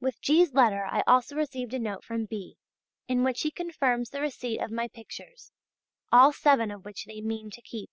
With 0.00 0.20
G's. 0.20 0.52
letter 0.52 0.84
I 0.84 1.02
also 1.06 1.34
received 1.34 1.72
a 1.72 1.78
note 1.78 2.04
from 2.04 2.26
B. 2.26 2.58
in 3.08 3.24
which 3.24 3.40
he 3.40 3.50
confirms 3.50 4.10
the 4.10 4.20
receipt 4.20 4.58
of 4.60 4.70
my 4.70 4.86
pictures, 4.86 5.50
all 6.12 6.30
seven 6.30 6.70
of 6.70 6.84
which 6.84 7.06
they 7.06 7.22
mean 7.22 7.48
to 7.50 7.62
keep. 7.62 7.90